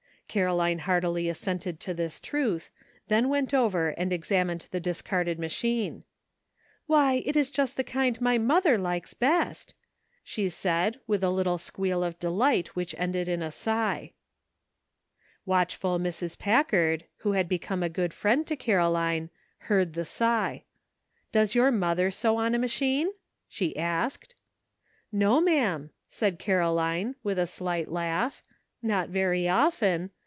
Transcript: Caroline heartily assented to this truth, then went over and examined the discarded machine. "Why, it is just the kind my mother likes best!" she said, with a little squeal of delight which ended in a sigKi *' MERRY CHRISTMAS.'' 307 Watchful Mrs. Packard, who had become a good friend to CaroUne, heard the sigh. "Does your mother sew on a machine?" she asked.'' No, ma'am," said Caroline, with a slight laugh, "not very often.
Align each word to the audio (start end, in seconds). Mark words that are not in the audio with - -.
Caroline 0.33 0.79
heartily 0.79 1.27
assented 1.27 1.81
to 1.81 1.93
this 1.93 2.17
truth, 2.17 2.71
then 3.09 3.27
went 3.27 3.53
over 3.53 3.89
and 3.89 4.13
examined 4.13 4.65
the 4.71 4.79
discarded 4.79 5.37
machine. 5.37 6.05
"Why, 6.87 7.15
it 7.25 7.35
is 7.35 7.49
just 7.49 7.75
the 7.75 7.83
kind 7.83 8.21
my 8.21 8.37
mother 8.37 8.77
likes 8.77 9.13
best!" 9.13 9.75
she 10.23 10.47
said, 10.47 11.01
with 11.05 11.21
a 11.21 11.29
little 11.29 11.57
squeal 11.57 12.01
of 12.01 12.17
delight 12.17 12.77
which 12.77 12.95
ended 12.97 13.27
in 13.27 13.41
a 13.43 13.49
sigKi 13.51 14.13
*' 15.45 15.47
MERRY 15.49 15.57
CHRISTMAS.'' 15.65 15.79
307 15.81 15.95
Watchful 15.97 15.99
Mrs. 15.99 16.39
Packard, 16.39 17.03
who 17.17 17.33
had 17.33 17.49
become 17.49 17.83
a 17.83 17.89
good 17.89 18.13
friend 18.13 18.47
to 18.47 18.55
CaroUne, 18.55 19.29
heard 19.67 19.95
the 19.95 20.05
sigh. 20.05 20.63
"Does 21.33 21.55
your 21.55 21.71
mother 21.71 22.09
sew 22.09 22.37
on 22.37 22.55
a 22.55 22.57
machine?" 22.57 23.09
she 23.49 23.75
asked.'' 23.75 24.35
No, 25.11 25.41
ma'am," 25.41 25.89
said 26.07 26.39
Caroline, 26.39 27.15
with 27.21 27.37
a 27.37 27.45
slight 27.45 27.91
laugh, 27.91 28.41
"not 28.81 29.09
very 29.09 29.49
often. 29.49 30.09